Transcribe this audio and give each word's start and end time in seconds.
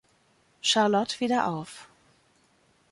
Charlotte 0.61 1.19
wieder 1.19 1.43
auf. 1.45 1.87